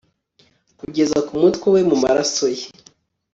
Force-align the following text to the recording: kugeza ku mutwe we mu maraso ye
kugeza 0.79 1.17
ku 1.27 1.33
mutwe 1.41 1.67
we 1.73 1.81
mu 1.89 1.95
maraso 2.03 2.45
ye 2.55 2.65